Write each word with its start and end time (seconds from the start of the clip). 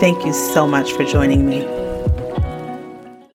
Thank 0.00 0.24
you 0.24 0.32
so 0.32 0.64
much 0.64 0.92
for 0.92 1.02
joining 1.02 1.44
me. 1.44 1.66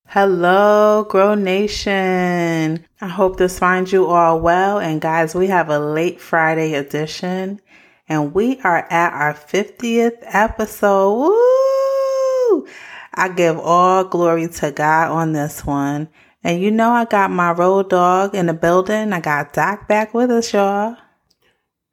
Hello, 0.06 1.04
Grow 1.10 1.34
Nation. 1.34 2.86
I 3.02 3.06
hope 3.06 3.36
this 3.36 3.58
finds 3.58 3.92
you 3.92 4.06
all 4.06 4.40
well. 4.40 4.78
And 4.78 4.98
guys, 4.98 5.34
we 5.34 5.48
have 5.48 5.68
a 5.68 5.78
late 5.78 6.22
Friday 6.22 6.72
edition, 6.72 7.60
and 8.08 8.32
we 8.32 8.60
are 8.62 8.86
at 8.90 9.12
our 9.12 9.34
50th 9.34 10.16
episode. 10.22 11.18
Woo! 11.18 12.66
I 13.12 13.28
give 13.28 13.58
all 13.58 14.04
glory 14.04 14.48
to 14.48 14.70
God 14.70 15.10
on 15.10 15.32
this 15.34 15.66
one. 15.66 16.08
And 16.42 16.62
you 16.62 16.70
know, 16.70 16.92
I 16.92 17.04
got 17.04 17.30
my 17.30 17.52
road 17.52 17.90
dog 17.90 18.34
in 18.34 18.46
the 18.46 18.54
building. 18.54 19.12
I 19.12 19.20
got 19.20 19.52
Doc 19.52 19.86
back 19.86 20.14
with 20.14 20.30
us, 20.30 20.54
y'all. 20.54 20.96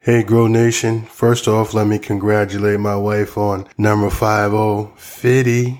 Hey, 0.04 0.24
Grow 0.24 0.48
Nation. 0.48 1.04
First 1.04 1.48
off, 1.48 1.76
let 1.76 1.86
me 1.86 2.00
congratulate 2.00 2.80
my 2.80 2.96
wife 2.96 3.38
on 3.38 3.68
number 3.78 4.10
50, 4.10 4.96
Fitty. 4.98 5.80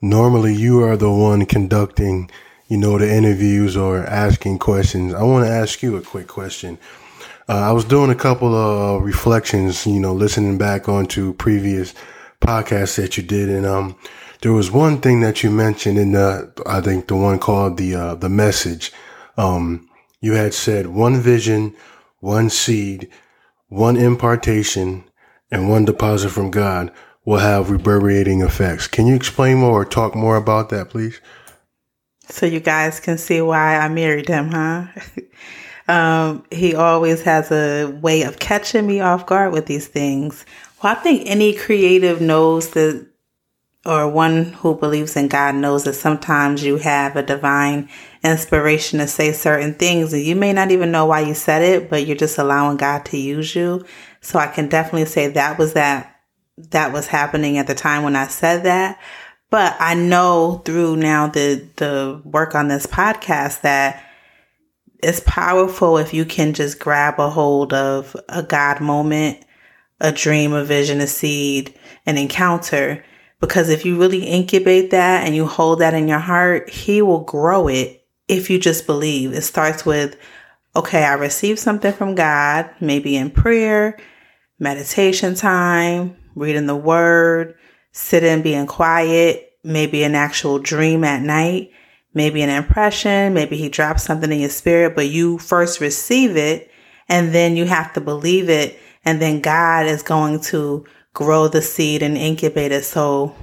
Normally, 0.00 0.54
you 0.54 0.84
are 0.84 0.96
the 0.96 1.10
one 1.10 1.44
conducting, 1.44 2.30
you 2.68 2.76
know, 2.76 2.96
the 2.96 3.12
interviews 3.12 3.76
or 3.76 4.06
asking 4.06 4.60
questions. 4.60 5.12
I 5.14 5.24
want 5.24 5.46
to 5.46 5.50
ask 5.50 5.82
you 5.82 5.96
a 5.96 6.00
quick 6.00 6.28
question. 6.28 6.78
Uh, 7.48 7.54
I 7.54 7.72
was 7.72 7.84
doing 7.84 8.08
a 8.08 8.14
couple 8.14 8.54
of 8.54 9.02
reflections, 9.02 9.84
you 9.84 9.98
know, 9.98 10.14
listening 10.14 10.56
back 10.56 10.88
onto 10.88 11.34
previous 11.34 11.92
podcasts 12.40 12.94
that 12.98 13.16
you 13.16 13.24
did, 13.24 13.48
and 13.48 13.66
um, 13.66 13.96
there 14.42 14.52
was 14.52 14.70
one 14.70 15.00
thing 15.00 15.22
that 15.22 15.42
you 15.42 15.50
mentioned 15.50 15.98
in 15.98 16.12
the, 16.12 16.52
I 16.66 16.80
think 16.80 17.08
the 17.08 17.16
one 17.16 17.40
called 17.40 17.78
the 17.78 17.96
uh, 17.96 18.14
the 18.14 18.28
message. 18.28 18.92
Um, 19.36 19.88
you 20.20 20.34
had 20.34 20.54
said 20.54 20.86
one 20.86 21.20
vision, 21.20 21.74
one 22.20 22.48
seed, 22.48 23.10
one 23.74 23.96
impartation 23.96 25.04
and 25.50 25.68
one 25.68 25.84
deposit 25.84 26.30
from 26.30 26.50
God 26.50 26.92
will 27.24 27.38
have 27.38 27.70
reverberating 27.70 28.40
effects. 28.40 28.86
Can 28.86 29.06
you 29.06 29.16
explain 29.16 29.58
more 29.58 29.80
or 29.80 29.84
talk 29.84 30.14
more 30.14 30.36
about 30.36 30.68
that, 30.68 30.90
please? 30.90 31.20
So 32.28 32.46
you 32.46 32.60
guys 32.60 33.00
can 33.00 33.18
see 33.18 33.40
why 33.40 33.76
I 33.76 33.88
married 33.88 34.28
him, 34.28 34.50
huh? 34.50 34.86
um, 35.92 36.44
he 36.50 36.74
always 36.74 37.22
has 37.22 37.50
a 37.50 37.86
way 37.86 38.22
of 38.22 38.38
catching 38.38 38.86
me 38.86 39.00
off 39.00 39.26
guard 39.26 39.52
with 39.52 39.66
these 39.66 39.88
things. 39.88 40.46
Well, 40.82 40.92
I 40.92 41.00
think 41.00 41.22
any 41.26 41.52
creative 41.52 42.20
knows 42.20 42.70
that, 42.70 43.06
or 43.86 44.08
one 44.08 44.44
who 44.44 44.74
believes 44.74 45.16
in 45.16 45.28
God 45.28 45.54
knows 45.54 45.84
that 45.84 45.94
sometimes 45.94 46.64
you 46.64 46.76
have 46.78 47.16
a 47.16 47.22
divine 47.22 47.88
inspiration 48.22 48.98
to 48.98 49.06
say 49.06 49.32
certain 49.32 49.74
things 49.74 50.12
and 50.12 50.22
you 50.22 50.34
may 50.34 50.52
not 50.52 50.70
even 50.70 50.90
know 50.90 51.04
why 51.04 51.20
you 51.20 51.34
said 51.34 51.62
it, 51.62 51.90
but 51.90 52.06
you're 52.06 52.16
just 52.16 52.38
allowing 52.38 52.78
God 52.78 53.04
to 53.06 53.18
use 53.18 53.54
you. 53.54 53.84
So 54.22 54.38
I 54.38 54.46
can 54.46 54.68
definitely 54.68 55.04
say 55.06 55.28
that 55.28 55.58
was 55.58 55.74
that 55.74 56.10
that 56.70 56.92
was 56.92 57.08
happening 57.08 57.58
at 57.58 57.66
the 57.66 57.74
time 57.74 58.04
when 58.04 58.16
I 58.16 58.28
said 58.28 58.62
that. 58.62 58.98
But 59.50 59.76
I 59.78 59.94
know 59.94 60.62
through 60.64 60.96
now 60.96 61.28
the 61.28 61.68
the 61.76 62.22
work 62.24 62.54
on 62.54 62.68
this 62.68 62.86
podcast 62.86 63.60
that 63.60 64.02
it's 65.02 65.20
powerful 65.26 65.98
if 65.98 66.14
you 66.14 66.24
can 66.24 66.54
just 66.54 66.78
grab 66.78 67.20
a 67.20 67.28
hold 67.28 67.74
of 67.74 68.16
a 68.30 68.42
God 68.42 68.80
moment, 68.80 69.44
a 70.00 70.10
dream, 70.10 70.54
a 70.54 70.64
vision, 70.64 71.00
a 71.00 71.06
seed, 71.06 71.74
an 72.06 72.16
encounter. 72.16 73.04
Because 73.46 73.68
if 73.68 73.84
you 73.84 73.98
really 73.98 74.24
incubate 74.24 74.90
that 74.92 75.26
and 75.26 75.36
you 75.36 75.46
hold 75.46 75.80
that 75.80 75.92
in 75.92 76.08
your 76.08 76.18
heart, 76.18 76.70
He 76.70 77.02
will 77.02 77.20
grow 77.20 77.68
it 77.68 78.02
if 78.26 78.48
you 78.48 78.58
just 78.58 78.86
believe. 78.86 79.34
It 79.34 79.42
starts 79.42 79.84
with, 79.84 80.16
okay, 80.74 81.04
I 81.04 81.12
received 81.12 81.58
something 81.58 81.92
from 81.92 82.14
God, 82.14 82.70
maybe 82.80 83.16
in 83.16 83.30
prayer, 83.30 83.98
meditation 84.58 85.34
time, 85.34 86.16
reading 86.34 86.64
the 86.64 86.74
word, 86.74 87.54
sitting, 87.92 88.40
being 88.40 88.66
quiet, 88.66 89.52
maybe 89.62 90.04
an 90.04 90.14
actual 90.14 90.58
dream 90.58 91.04
at 91.04 91.20
night, 91.20 91.70
maybe 92.14 92.40
an 92.40 92.48
impression, 92.48 93.34
maybe 93.34 93.58
he 93.58 93.68
drops 93.68 94.04
something 94.04 94.32
in 94.32 94.40
your 94.40 94.48
spirit, 94.48 94.94
but 94.94 95.08
you 95.10 95.36
first 95.36 95.82
receive 95.82 96.34
it 96.38 96.70
and 97.10 97.34
then 97.34 97.56
you 97.56 97.66
have 97.66 97.92
to 97.92 98.00
believe 98.00 98.48
it. 98.48 98.78
And 99.04 99.20
then 99.20 99.42
God 99.42 99.84
is 99.84 100.02
going 100.02 100.40
to 100.44 100.86
grow 101.14 101.48
the 101.48 101.62
seed 101.62 102.02
and 102.02 102.18
incubate 102.18 102.72
it. 102.72 102.84
So 102.84 103.34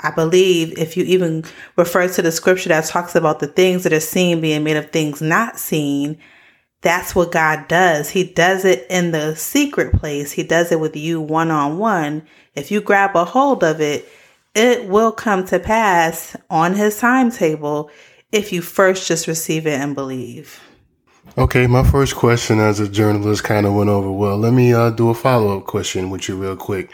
I 0.00 0.10
believe 0.10 0.76
if 0.78 0.96
you 0.96 1.04
even 1.04 1.44
refer 1.76 2.08
to 2.08 2.22
the 2.22 2.32
scripture 2.32 2.68
that 2.68 2.84
talks 2.84 3.14
about 3.14 3.40
the 3.40 3.46
things 3.46 3.84
that 3.84 3.92
are 3.92 4.00
seen 4.00 4.40
being 4.40 4.64
made 4.64 4.76
of 4.76 4.90
things 4.90 5.22
not 5.22 5.58
seen, 5.58 6.18
that's 6.82 7.14
what 7.14 7.32
God 7.32 7.68
does. 7.68 8.10
He 8.10 8.24
does 8.24 8.64
it 8.64 8.86
in 8.90 9.10
the 9.10 9.36
secret 9.36 9.94
place. 9.94 10.32
He 10.32 10.42
does 10.42 10.72
it 10.72 10.80
with 10.80 10.96
you 10.96 11.20
one 11.20 11.50
on 11.50 11.78
one. 11.78 12.26
If 12.54 12.70
you 12.70 12.80
grab 12.80 13.14
a 13.14 13.24
hold 13.24 13.62
of 13.62 13.80
it, 13.80 14.08
it 14.54 14.88
will 14.88 15.12
come 15.12 15.44
to 15.46 15.60
pass 15.60 16.36
on 16.48 16.74
his 16.74 16.98
timetable 16.98 17.90
if 18.32 18.52
you 18.52 18.62
first 18.62 19.06
just 19.06 19.26
receive 19.26 19.66
it 19.66 19.78
and 19.78 19.94
believe. 19.94 20.60
Okay, 21.38 21.68
my 21.68 21.84
first 21.84 22.16
question 22.16 22.58
as 22.58 22.80
a 22.80 22.88
journalist 22.88 23.44
kind 23.44 23.64
of 23.64 23.72
went 23.72 23.88
over 23.88 24.10
well. 24.10 24.36
Let 24.36 24.52
me 24.52 24.74
uh, 24.74 24.90
do 24.90 25.10
a 25.10 25.14
follow 25.14 25.58
up 25.58 25.64
question 25.64 26.10
with 26.10 26.28
you 26.28 26.36
real 26.36 26.56
quick. 26.56 26.92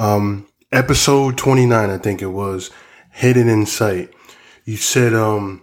Um, 0.00 0.48
episode 0.72 1.38
29, 1.38 1.90
I 1.90 1.96
think 1.98 2.20
it 2.20 2.26
was, 2.26 2.72
Hidden 3.12 3.48
in 3.48 3.64
Sight. 3.64 4.12
You 4.64 4.76
said, 4.76 5.14
um, 5.14 5.62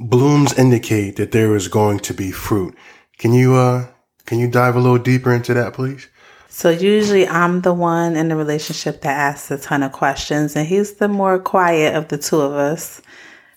blooms 0.00 0.58
indicate 0.58 1.16
that 1.16 1.32
there 1.32 1.54
is 1.54 1.68
going 1.68 1.98
to 2.00 2.14
be 2.14 2.32
fruit. 2.32 2.74
Can 3.18 3.34
you, 3.34 3.56
uh, 3.56 3.88
can 4.24 4.38
you 4.38 4.50
dive 4.50 4.74
a 4.74 4.80
little 4.80 4.98
deeper 4.98 5.34
into 5.34 5.52
that, 5.52 5.74
please? 5.74 6.08
So 6.48 6.70
usually 6.70 7.28
I'm 7.28 7.60
the 7.60 7.74
one 7.74 8.16
in 8.16 8.28
the 8.28 8.36
relationship 8.36 9.02
that 9.02 9.14
asks 9.14 9.50
a 9.50 9.58
ton 9.58 9.82
of 9.82 9.92
questions 9.92 10.56
and 10.56 10.66
he's 10.66 10.94
the 10.94 11.08
more 11.08 11.38
quiet 11.38 11.94
of 11.94 12.08
the 12.08 12.16
two 12.16 12.40
of 12.40 12.52
us. 12.52 13.02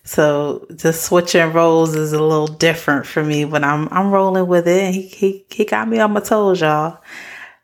So 0.05 0.67
just 0.75 1.03
switching 1.03 1.51
roles 1.51 1.95
is 1.95 2.13
a 2.13 2.21
little 2.21 2.47
different 2.47 3.07
for 3.07 3.23
me, 3.23 3.43
but 3.43 3.63
I'm 3.63 3.89
I'm 3.91 4.11
rolling 4.11 4.47
with 4.47 4.67
it. 4.67 4.93
He 4.93 5.01
he 5.01 5.45
he 5.49 5.65
got 5.65 5.89
me 5.89 5.99
on 5.99 6.13
my 6.13 6.19
toes, 6.19 6.61
y'all. 6.61 7.01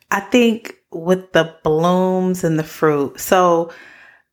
I 0.10 0.22
think 0.22 0.76
with 0.92 1.32
the 1.34 1.56
blooms 1.64 2.44
and 2.44 2.58
the 2.58 2.64
fruit. 2.64 3.20
So 3.20 3.72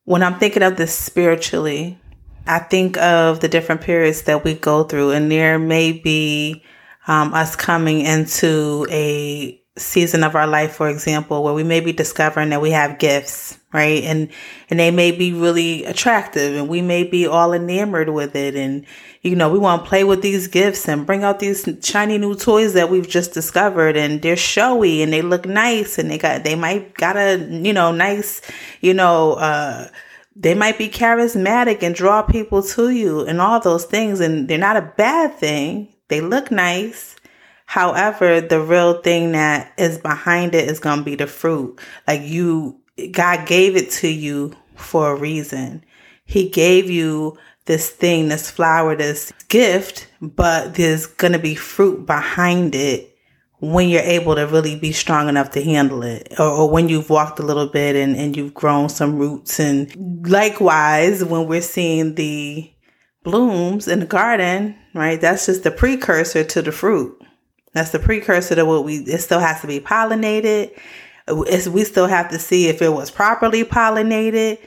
when 0.04 0.22
I'm 0.22 0.38
thinking 0.38 0.62
of 0.62 0.76
this 0.76 0.94
spiritually, 0.94 1.98
I 2.46 2.60
think 2.60 2.96
of 2.96 3.40
the 3.40 3.48
different 3.48 3.82
periods 3.82 4.22
that 4.22 4.42
we 4.42 4.54
go 4.54 4.84
through, 4.84 5.10
and 5.10 5.30
there 5.30 5.58
may 5.58 5.92
be 5.92 6.64
um, 7.08 7.34
us 7.34 7.56
coming 7.56 8.00
into 8.00 8.86
a 8.90 9.62
season 9.78 10.24
of 10.24 10.34
our 10.34 10.46
life, 10.46 10.74
for 10.74 10.88
example, 10.88 11.42
where 11.42 11.54
we 11.54 11.64
may 11.64 11.80
be 11.80 11.92
discovering 11.92 12.50
that 12.50 12.60
we 12.60 12.70
have 12.72 12.98
gifts, 12.98 13.58
right? 13.72 14.02
And 14.04 14.30
and 14.70 14.78
they 14.78 14.90
may 14.90 15.12
be 15.12 15.32
really 15.32 15.84
attractive, 15.84 16.54
and 16.56 16.68
we 16.68 16.82
may 16.82 17.04
be 17.04 17.26
all 17.26 17.52
enamored 17.52 18.10
with 18.10 18.36
it, 18.36 18.54
and 18.54 18.84
you 19.22 19.34
know, 19.34 19.50
we 19.50 19.58
want 19.58 19.82
to 19.82 19.88
play 19.88 20.04
with 20.04 20.22
these 20.22 20.46
gifts 20.46 20.88
and 20.88 21.06
bring 21.06 21.24
out 21.24 21.40
these 21.40 21.68
shiny 21.82 22.18
new 22.18 22.34
toys 22.34 22.74
that 22.74 22.90
we've 22.90 23.08
just 23.08 23.32
discovered 23.32 23.96
and 23.96 24.22
they're 24.22 24.36
showy 24.36 25.02
and 25.02 25.12
they 25.12 25.22
look 25.22 25.44
nice 25.44 25.98
and 25.98 26.10
they 26.10 26.18
got, 26.18 26.44
they 26.44 26.54
might 26.54 26.94
got 26.94 27.16
a, 27.16 27.36
you 27.50 27.72
know, 27.72 27.90
nice, 27.90 28.40
you 28.80 28.94
know, 28.94 29.32
uh, 29.34 29.88
they 30.36 30.54
might 30.54 30.78
be 30.78 30.88
charismatic 30.88 31.82
and 31.82 31.94
draw 31.94 32.22
people 32.22 32.62
to 32.62 32.90
you 32.90 33.26
and 33.26 33.40
all 33.40 33.58
those 33.58 33.84
things. 33.84 34.20
And 34.20 34.46
they're 34.46 34.56
not 34.56 34.76
a 34.76 34.92
bad 34.96 35.34
thing. 35.34 35.88
They 36.08 36.20
look 36.20 36.50
nice. 36.50 37.16
However, 37.68 38.40
the 38.40 38.62
real 38.62 39.02
thing 39.02 39.32
that 39.32 39.74
is 39.76 39.98
behind 39.98 40.54
it 40.54 40.70
is 40.70 40.80
going 40.80 41.00
to 41.00 41.04
be 41.04 41.16
the 41.16 41.26
fruit. 41.26 41.78
Like 42.06 42.22
you, 42.22 42.80
God 43.12 43.46
gave 43.46 43.76
it 43.76 43.90
to 43.90 44.08
you 44.08 44.54
for 44.74 45.12
a 45.12 45.14
reason. 45.14 45.84
He 46.24 46.48
gave 46.48 46.88
you 46.88 47.36
this 47.66 47.90
thing, 47.90 48.28
this 48.28 48.50
flower, 48.50 48.96
this 48.96 49.34
gift, 49.48 50.08
but 50.22 50.76
there's 50.76 51.04
going 51.04 51.34
to 51.34 51.38
be 51.38 51.54
fruit 51.54 52.06
behind 52.06 52.74
it 52.74 53.14
when 53.58 53.90
you're 53.90 54.00
able 54.00 54.34
to 54.36 54.46
really 54.46 54.74
be 54.74 54.90
strong 54.90 55.28
enough 55.28 55.50
to 55.50 55.62
handle 55.62 56.02
it 56.02 56.32
or, 56.38 56.48
or, 56.48 56.70
when 56.70 56.88
you've 56.88 57.10
walked 57.10 57.38
a 57.38 57.42
little 57.42 57.68
bit 57.68 57.96
and, 57.96 58.16
and 58.16 58.34
you've 58.34 58.54
grown 58.54 58.88
some 58.88 59.18
roots 59.18 59.60
and 59.60 59.94
likewise 60.26 61.22
when 61.22 61.46
we're 61.46 61.60
seeing 61.60 62.14
the 62.14 62.72
blooms 63.24 63.88
in 63.88 63.98
the 63.98 64.06
garden 64.06 64.76
right 64.94 65.20
that's 65.20 65.46
just 65.46 65.64
the 65.64 65.72
precursor 65.72 66.44
to 66.44 66.62
the 66.62 66.70
fruit 66.70 67.20
that's 67.72 67.90
the 67.90 67.98
precursor 67.98 68.54
to 68.54 68.64
what 68.64 68.84
we 68.84 68.96
it 68.98 69.20
still 69.20 69.40
has 69.40 69.60
to 69.60 69.66
be 69.66 69.80
pollinated 69.80 70.76
it's, 71.28 71.68
we 71.68 71.84
still 71.84 72.06
have 72.06 72.30
to 72.30 72.38
see 72.38 72.68
if 72.68 72.80
it 72.80 72.88
was 72.88 73.10
properly 73.10 73.64
pollinated 73.64 74.58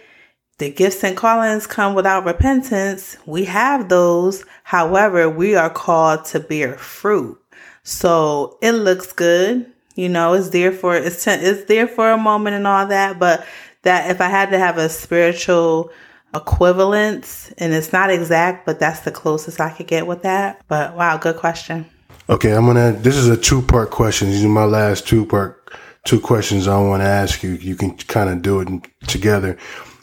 the 0.62 0.69
gifts 0.69 1.03
and 1.03 1.18
callings 1.18 1.65
come 1.65 1.95
without 1.95 2.24
repentance. 2.24 3.18
We 3.25 3.45
have 3.45 3.89
those. 3.89 4.45
However, 4.63 5.27
we 5.27 5.56
are 5.56 5.71
called 5.71 6.25
to 6.25 6.39
bear 6.39 6.77
fruit. 6.77 7.42
So 7.81 8.59
it 8.62 8.74
looks 8.74 9.12
good. 9.12 9.65
You 9.95 10.07
know, 10.07 10.33
it's 10.33 10.50
there 10.50 10.71
for 10.71 10.95
it's 10.95 11.25
t- 11.25 11.31
it's 11.31 11.65
there 11.65 11.88
for 11.88 12.12
a 12.12 12.18
moment 12.18 12.56
and 12.56 12.68
all 12.68 12.86
that, 12.86 13.18
but 13.18 13.44
that 13.81 14.12
if 14.12 14.21
I 14.21 14.30
had 14.30 14.51
to 14.51 14.59
have 14.59 14.77
a 14.77 14.88
spiritual 14.88 15.89
equivalence 16.36 17.51
and 17.57 17.74
it's 17.74 17.92
not 17.92 18.12
exact, 18.12 18.68
but 18.68 18.80
that's 18.80 19.00
the 19.00 19.12
closest 19.12 19.59
I 19.59 19.71
could 19.71 19.88
get 19.88 20.06
with 20.06 20.21
that. 20.21 20.62
But 20.68 20.95
wow, 20.95 21.18
good 21.18 21.38
question. 21.38 21.89
Okay, 22.31 22.54
I'm 22.54 22.66
gonna. 22.66 22.94
This 22.94 23.18
is 23.18 23.28
a 23.28 23.36
two 23.36 23.62
part 23.62 23.92
question. 23.92 24.30
These 24.30 24.45
are 24.45 24.48
my 24.48 24.63
last 24.63 25.06
two 25.06 25.25
part 25.25 25.69
two 26.06 26.22
questions 26.22 26.66
I 26.66 26.80
want 26.80 27.01
to 27.01 27.06
ask 27.07 27.44
you. 27.44 27.51
You 27.51 27.75
can 27.75 27.98
kind 27.98 28.30
of 28.30 28.42
do 28.42 28.62
it 28.62 28.88
together. 29.06 29.57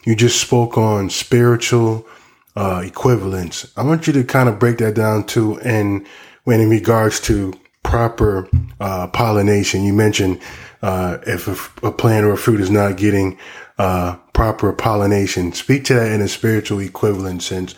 You 0.04 0.14
just 0.14 0.38
spoke 0.38 0.76
on 0.76 1.08
spiritual 1.08 2.06
uh, 2.54 2.82
equivalence. 2.84 3.72
I 3.78 3.82
want 3.82 4.06
you 4.06 4.12
to 4.12 4.24
kind 4.24 4.50
of 4.50 4.58
break 4.58 4.76
that 4.76 4.94
down 4.94 5.24
too, 5.24 5.58
and 5.60 6.06
when 6.44 6.60
in 6.60 6.68
regards 6.68 7.18
to 7.20 7.54
proper 7.82 8.46
uh, 8.78 9.06
pollination, 9.06 9.82
you 9.82 9.94
mentioned 9.94 10.38
uh, 10.82 11.16
if 11.26 11.48
a, 11.48 11.86
a, 11.86 11.90
plant 11.90 12.26
or 12.26 12.32
a 12.32 12.36
fruit 12.36 12.60
is 12.60 12.70
not 12.70 12.98
getting 12.98 13.38
uh, 13.78 14.16
proper 14.34 14.74
pollination. 14.74 15.54
Speak 15.54 15.86
to 15.86 15.94
that 15.94 16.12
in 16.12 16.20
a 16.20 16.28
spiritual 16.28 16.80
equivalent 16.80 17.42
sense. 17.42 17.74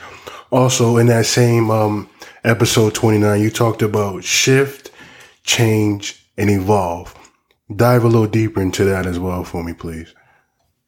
Also, 0.50 0.96
in 0.96 1.06
that 1.06 1.26
same 1.26 1.70
um, 1.70 2.08
episode 2.44 2.94
29, 2.94 3.40
you 3.40 3.50
talked 3.50 3.82
about 3.82 4.24
shift, 4.24 4.90
change, 5.44 6.26
and 6.36 6.48
evolve. 6.48 7.14
Dive 7.74 8.04
a 8.04 8.08
little 8.08 8.26
deeper 8.26 8.60
into 8.60 8.84
that 8.84 9.06
as 9.06 9.18
well 9.18 9.44
for 9.44 9.62
me, 9.62 9.72
please. 9.72 10.14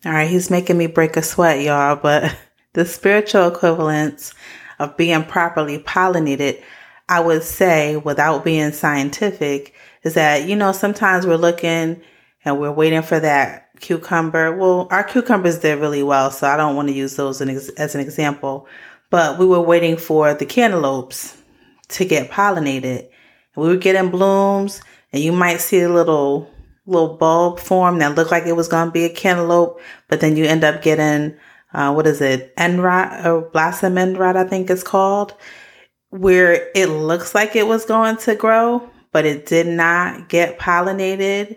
All 0.04 0.12
right, 0.12 0.28
he's 0.28 0.50
making 0.50 0.78
me 0.78 0.87
break 0.87 1.16
a 1.16 1.22
sweat, 1.22 1.60
y'all, 1.60 1.96
but 1.96 2.37
the 2.72 2.84
spiritual 2.84 3.49
equivalence 3.49 4.34
of 4.78 4.96
being 4.96 5.25
properly 5.25 5.78
pollinated, 5.78 6.62
I 7.08 7.20
would 7.20 7.43
say, 7.43 7.96
without 7.96 8.44
being 8.44 8.72
scientific, 8.72 9.75
is 10.02 10.14
that, 10.14 10.49
you 10.49 10.56
know, 10.56 10.72
sometimes 10.72 11.26
we're 11.26 11.37
looking 11.37 12.02
and 12.44 12.58
we're 12.58 12.72
waiting 12.72 13.02
for 13.02 13.20
that 13.20 13.69
cucumber. 13.81 14.56
Well, 14.56 14.88
our 14.90 15.04
cucumbers 15.04 15.58
did 15.58 15.78
really 15.78 16.02
well, 16.02 16.31
so 16.31 16.49
I 16.49 16.56
don't 16.56 16.75
want 16.75 16.88
to 16.88 16.94
use 16.94 17.14
those 17.14 17.40
as 17.40 17.94
an 17.94 18.00
example, 18.00 18.66
but 19.10 19.38
we 19.38 19.46
were 19.46 19.60
waiting 19.60 19.96
for 19.96 20.34
the 20.34 20.46
cantaloupes 20.46 21.42
to 21.93 22.05
get 22.05 22.31
pollinated. 22.31 23.09
We 23.56 23.69
were 23.69 23.77
getting 23.77 24.11
blooms, 24.11 24.81
and 25.12 25.23
you 25.23 25.33
might 25.33 25.61
see 25.61 25.81
a 25.81 25.89
little 25.89 26.50
little 26.87 27.17
bulb 27.17 27.61
form 27.61 27.99
that 27.99 28.15
looked 28.17 28.31
like 28.31 28.44
it 28.44 28.56
was 28.56 28.69
going 28.69 28.87
to 28.87 28.93
be 28.93 29.05
a 29.05 29.09
cantaloupe, 29.09 29.81
but 30.09 30.21
then 30.21 30.37
you 30.37 30.44
end 30.44 30.65
up 30.65 30.83
getting, 30.83 31.37
uh, 31.73 31.93
what 31.93 32.06
is 32.06 32.21
it, 32.21 32.53
end 32.56 32.83
rot 32.83 33.25
or 33.25 33.43
blossom 33.43 33.97
end 33.97 34.19
rot, 34.19 34.37
I 34.37 34.44
think 34.44 34.69
it's 34.69 34.83
called, 34.83 35.35
where 36.11 36.71
it 36.75 36.87
looks 36.87 37.35
like 37.35 37.55
it 37.55 37.67
was 37.67 37.85
going 37.85 38.17
to 38.19 38.35
grow, 38.35 38.88
but 39.12 39.25
it 39.25 39.47
did 39.47 39.67
not 39.67 40.29
get 40.29 40.59
pollinated 40.59 41.56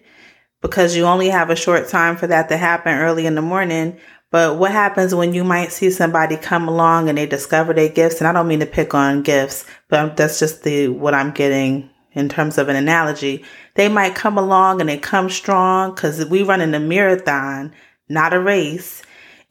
because 0.62 0.96
you 0.96 1.06
only 1.06 1.30
have 1.30 1.50
a 1.50 1.56
short 1.56 1.88
time 1.88 2.18
for 2.18 2.28
that 2.28 2.50
to 2.50 2.58
happen 2.58 2.98
early 2.98 3.26
in 3.26 3.36
the 3.36 3.42
morning. 3.42 3.98
But 4.36 4.58
what 4.58 4.74
happens 4.74 5.16
when 5.16 5.34
you 5.34 5.46
might 5.46 5.72
see 5.72 5.90
somebody 5.90 6.36
come 6.36 6.68
along 6.68 7.08
and 7.08 7.18
they 7.18 7.26
discover 7.26 7.74
their 7.74 7.88
gifts? 7.88 8.20
And 8.20 8.28
I 8.28 8.34
don't 8.34 8.50
mean 8.50 8.60
to 8.60 8.66
pick 8.66 8.94
on 8.94 9.24
gifts, 9.24 9.64
but 9.88 10.18
that's 10.18 10.40
just 10.40 10.64
the 10.64 10.90
what 10.90 11.14
I'm 11.14 11.32
getting 11.32 11.90
in 12.12 12.28
terms 12.28 12.58
of 12.58 12.68
an 12.68 12.76
analogy, 12.76 13.46
they 13.76 13.88
might 13.88 14.14
come 14.14 14.38
along 14.38 14.82
and 14.82 14.90
they 14.90 14.98
come 14.98 15.30
strong 15.30 15.96
because 15.96 16.26
we 16.26 16.44
run 16.44 16.60
in 16.60 16.76
a 16.76 16.82
marathon, 16.82 17.74
not 18.10 18.34
a 18.34 18.40
race. 18.42 19.04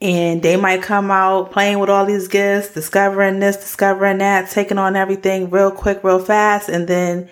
And 0.02 0.42
they 0.42 0.56
might 0.58 0.82
come 0.82 1.10
out 1.10 1.50
playing 1.50 1.78
with 1.78 1.88
all 1.88 2.04
these 2.04 2.28
gifts, 2.28 2.74
discovering 2.74 3.40
this, 3.40 3.56
discovering 3.56 4.18
that, 4.18 4.50
taking 4.50 4.76
on 4.76 4.96
everything 4.96 5.48
real 5.48 5.70
quick, 5.70 6.04
real 6.04 6.18
fast. 6.18 6.68
And 6.68 6.86
then 6.86 7.30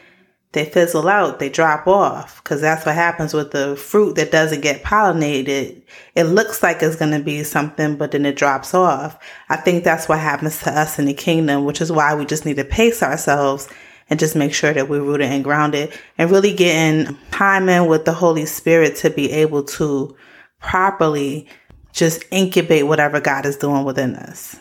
they 0.53 0.67
fizzle 0.67 1.09
out, 1.09 1.39
they 1.39 1.49
drop 1.49 1.87
off 1.87 2.43
because 2.43 2.61
that's 2.61 2.85
what 2.85 2.95
happens 2.95 3.33
with 3.33 3.53
the 3.53 3.75
fruit 3.75 4.17
that 4.17 4.31
doesn't 4.31 4.61
get 4.61 4.83
pollinated. 4.83 5.83
It 6.15 6.25
looks 6.25 6.63
like 6.63 6.83
it's 6.83 6.97
going 6.97 7.13
to 7.13 7.25
be 7.25 7.43
something, 7.43 7.97
but 7.97 8.13
then 8.13 8.27
it 8.27 8.37
drops 8.37 8.75
off. 8.75 9.19
I 9.49 9.57
think 9.57 9.83
that's 9.83 10.09
what 10.09 10.19
happens 10.19 10.61
to 10.63 10.71
us 10.71 10.99
in 10.99 11.07
the 11.07 11.15
kingdom, 11.15 11.65
which 11.65 11.81
is 11.81 11.91
why 11.91 12.15
we 12.15 12.27
just 12.27 12.45
need 12.45 12.57
to 12.57 12.65
pace 12.65 13.03
ourselves 13.03 13.69
and 14.11 14.21
just 14.21 14.37
make 14.37 14.53
sure 14.53 14.75
that 14.75 14.91
we're 14.91 15.01
rooted 15.01 15.31
and 15.31 15.43
grounded 15.43 15.91
and 16.19 16.31
really 16.31 16.53
getting 16.53 17.17
time 17.31 17.71
in 17.71 17.87
with 17.87 18.05
the 18.05 18.13
Holy 18.13 18.45
Spirit 18.45 18.97
to 18.97 19.09
be 19.09 19.31
able 19.33 19.65
to 19.65 20.15
properly 20.61 21.49
just 21.93 22.25
incubate 22.31 22.87
whatever 22.87 23.21
God 23.21 23.47
is 23.47 23.57
doing 23.57 23.85
within 23.85 24.17
us. 24.17 24.57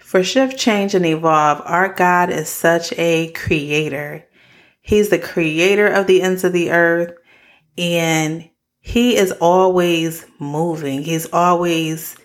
For 0.00 0.22
shift, 0.22 0.56
change, 0.56 0.94
and 0.94 1.04
evolve, 1.04 1.60
our 1.64 1.92
God 1.92 2.30
is 2.30 2.48
such 2.48 2.92
a 2.96 3.32
creator. 3.32 4.24
He's 4.86 5.08
the 5.08 5.18
creator 5.18 5.86
of 5.86 6.06
the 6.06 6.20
ends 6.20 6.44
of 6.44 6.52
the 6.52 6.70
earth 6.70 7.14
and 7.78 8.50
he 8.80 9.16
is 9.16 9.32
always 9.40 10.26
moving. 10.38 11.02
He's 11.02 11.26
always 11.32 12.18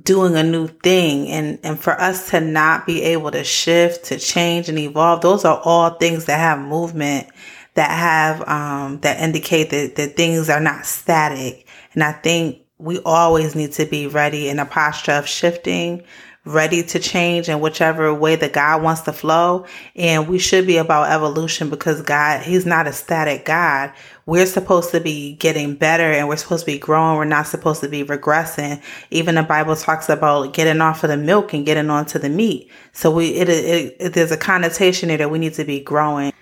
doing 0.00 0.36
a 0.36 0.44
new 0.44 0.68
thing 0.68 1.26
and 1.28 1.58
and 1.64 1.80
for 1.80 2.00
us 2.00 2.30
to 2.30 2.40
not 2.40 2.86
be 2.86 3.02
able 3.02 3.32
to 3.32 3.42
shift 3.42 4.04
to 4.06 4.18
change 4.18 4.68
and 4.70 4.78
evolve 4.78 5.20
those 5.20 5.44
are 5.44 5.60
all 5.64 5.90
things 5.90 6.24
that 6.24 6.38
have 6.38 6.58
movement 6.58 7.26
that 7.74 7.90
have 7.90 8.40
um 8.48 8.98
that 9.00 9.20
indicate 9.20 9.68
that, 9.68 9.94
that 9.96 10.16
things 10.16 10.48
are 10.48 10.60
not 10.60 10.86
static 10.86 11.68
and 11.92 12.02
i 12.02 12.10
think 12.10 12.62
we 12.78 13.00
always 13.00 13.54
need 13.54 13.70
to 13.70 13.84
be 13.84 14.06
ready 14.06 14.48
in 14.48 14.58
a 14.58 14.64
posture 14.64 15.12
of 15.12 15.28
shifting 15.28 16.02
ready 16.44 16.82
to 16.82 16.98
change 16.98 17.48
in 17.48 17.60
whichever 17.60 18.12
way 18.12 18.34
that 18.34 18.52
God 18.52 18.82
wants 18.82 19.02
to 19.02 19.12
flow. 19.12 19.64
And 19.94 20.28
we 20.28 20.38
should 20.38 20.66
be 20.66 20.76
about 20.76 21.10
evolution 21.10 21.70
because 21.70 22.02
God, 22.02 22.42
He's 22.42 22.66
not 22.66 22.88
a 22.88 22.92
static 22.92 23.44
God. 23.44 23.92
We're 24.26 24.46
supposed 24.46 24.90
to 24.90 25.00
be 25.00 25.34
getting 25.36 25.76
better 25.76 26.04
and 26.04 26.28
we're 26.28 26.36
supposed 26.36 26.64
to 26.64 26.72
be 26.72 26.78
growing. 26.78 27.16
We're 27.16 27.24
not 27.24 27.46
supposed 27.46 27.80
to 27.82 27.88
be 27.88 28.04
regressing. 28.04 28.82
Even 29.10 29.36
the 29.36 29.42
Bible 29.42 29.76
talks 29.76 30.08
about 30.08 30.52
getting 30.52 30.80
off 30.80 31.04
of 31.04 31.10
the 31.10 31.16
milk 31.16 31.52
and 31.52 31.64
getting 31.64 31.90
onto 31.90 32.18
the 32.18 32.28
meat. 32.28 32.70
So 32.92 33.10
we, 33.10 33.34
it, 33.34 33.48
it, 33.48 33.96
it 34.00 34.12
there's 34.14 34.32
a 34.32 34.36
connotation 34.36 35.08
there 35.08 35.18
that 35.18 35.30
we 35.30 35.38
need 35.38 35.54
to 35.54 35.64
be 35.64 35.80
growing. 35.80 36.32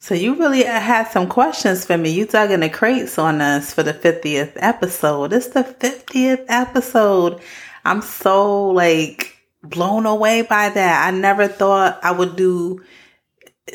So 0.00 0.14
you 0.14 0.36
really 0.36 0.62
had 0.62 1.08
some 1.08 1.28
questions 1.28 1.84
for 1.84 1.98
me. 1.98 2.10
You 2.10 2.26
dug 2.26 2.52
in 2.52 2.60
the 2.60 2.68
crates 2.68 3.18
on 3.18 3.40
us 3.40 3.74
for 3.74 3.82
the 3.82 3.92
50th 3.92 4.52
episode. 4.56 5.32
It's 5.32 5.48
the 5.48 5.64
50th 5.64 6.44
episode. 6.48 7.40
I'm 7.84 8.02
so 8.02 8.68
like 8.70 9.37
blown 9.62 10.06
away 10.06 10.42
by 10.42 10.68
that. 10.68 11.06
I 11.06 11.16
never 11.16 11.48
thought 11.48 11.98
I 12.02 12.12
would 12.12 12.36
do. 12.36 12.84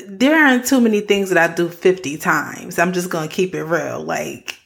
There 0.08 0.36
aren't 0.36 0.66
too 0.66 0.82
many 0.82 1.02
things 1.02 1.30
that 1.30 1.38
I 1.38 1.54
do 1.54 1.70
50 1.70 2.18
times. 2.18 2.80
I'm 2.80 2.94
just 2.94 3.10
going 3.10 3.30
to 3.30 3.36
keep 3.36 3.54
it 3.54 3.64
real. 3.64 4.02
Like, 4.02 4.60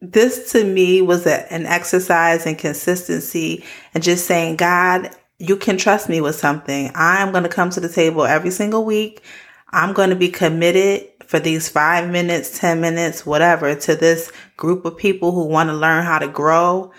this 0.00 0.52
to 0.52 0.64
me 0.64 1.00
was 1.02 1.26
a, 1.26 1.52
an 1.52 1.66
exercise 1.66 2.46
in 2.46 2.56
consistency 2.56 3.64
and 3.94 4.02
just 4.02 4.26
saying, 4.26 4.56
God, 4.56 5.10
you 5.38 5.56
can 5.56 5.76
trust 5.76 6.08
me 6.08 6.20
with 6.20 6.36
something. 6.36 6.90
I'm 6.94 7.30
going 7.32 7.44
to 7.44 7.48
come 7.48 7.70
to 7.70 7.80
the 7.80 7.88
table 7.88 8.24
every 8.24 8.50
single 8.50 8.84
week. 8.84 9.22
I'm 9.70 9.92
going 9.92 10.10
to 10.10 10.16
be 10.16 10.28
committed 10.28 11.08
for 11.26 11.38
these 11.38 11.68
five 11.68 12.10
minutes, 12.10 12.58
10 12.58 12.80
minutes, 12.80 13.26
whatever, 13.26 13.74
to 13.74 13.94
this 13.94 14.32
group 14.56 14.84
of 14.84 14.96
people 14.96 15.32
who 15.32 15.44
want 15.44 15.68
to 15.68 15.74
learn 15.74 16.04
how 16.04 16.18
to 16.18 16.28
grow 16.28 16.90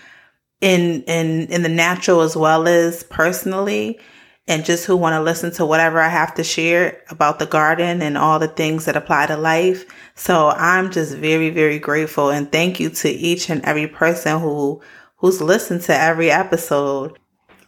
in 0.60 1.02
in 1.04 1.46
in 1.46 1.62
the 1.62 1.68
natural 1.68 2.20
as 2.20 2.36
well 2.36 2.68
as 2.68 3.02
personally 3.04 3.98
and 4.46 4.64
just 4.64 4.84
who 4.84 4.96
want 4.96 5.14
to 5.14 5.22
listen 5.22 5.52
to 5.52 5.64
whatever 5.64 6.00
I 6.00 6.08
have 6.08 6.34
to 6.34 6.44
share 6.44 7.02
about 7.08 7.38
the 7.38 7.46
garden 7.46 8.02
and 8.02 8.18
all 8.18 8.38
the 8.38 8.48
things 8.48 8.84
that 8.86 8.96
apply 8.96 9.26
to 9.26 9.36
life. 9.36 9.84
So 10.16 10.48
I'm 10.48 10.90
just 10.90 11.16
very 11.16 11.50
very 11.50 11.78
grateful 11.78 12.30
and 12.30 12.50
thank 12.50 12.80
you 12.80 12.90
to 12.90 13.08
each 13.08 13.48
and 13.48 13.64
every 13.64 13.86
person 13.86 14.40
who 14.40 14.82
who's 15.16 15.40
listened 15.40 15.82
to 15.82 15.96
every 15.96 16.30
episode. 16.30 17.18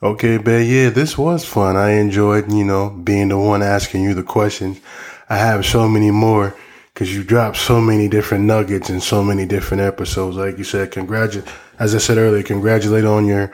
Okay, 0.02 0.36
but 0.36 0.64
yeah, 0.64 0.90
this 0.90 1.16
was 1.16 1.44
fun. 1.44 1.76
I 1.76 1.90
enjoyed, 1.90 2.50
you 2.50 2.64
know, 2.64 2.90
being 2.90 3.28
the 3.28 3.38
one 3.38 3.62
asking 3.62 4.02
you 4.02 4.14
the 4.14 4.24
questions. 4.24 4.80
I 5.28 5.36
have 5.36 5.64
so 5.64 5.88
many 5.88 6.10
more 6.10 6.56
because 6.92 7.14
you 7.14 7.24
dropped 7.24 7.56
so 7.56 7.80
many 7.80 8.08
different 8.08 8.44
nuggets 8.44 8.90
in 8.90 9.00
so 9.00 9.22
many 9.22 9.46
different 9.46 9.82
episodes. 9.82 10.36
Like 10.36 10.58
you 10.58 10.64
said, 10.64 10.90
congratulate, 10.90 11.48
as 11.78 11.94
I 11.94 11.98
said 11.98 12.18
earlier, 12.18 12.42
congratulate 12.42 13.04
on 13.04 13.26
your 13.26 13.48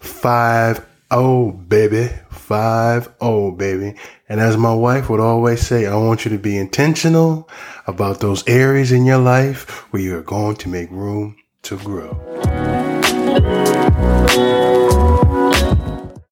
five 0.00 0.84
oh 1.10 1.52
baby, 1.52 2.08
five 2.30 3.08
oh 3.20 3.52
baby. 3.52 3.94
And 4.28 4.40
as 4.40 4.56
my 4.56 4.74
wife 4.74 5.08
would 5.10 5.20
always 5.20 5.66
say, 5.66 5.86
I 5.86 5.96
want 5.96 6.24
you 6.24 6.30
to 6.32 6.38
be 6.38 6.58
intentional 6.58 7.48
about 7.86 8.20
those 8.20 8.46
areas 8.48 8.92
in 8.92 9.04
your 9.04 9.18
life 9.18 9.92
where 9.92 10.02
you're 10.02 10.22
going 10.22 10.56
to 10.56 10.68
make 10.68 10.90
room 10.90 11.36
to 11.62 11.76
grow. 11.78 12.20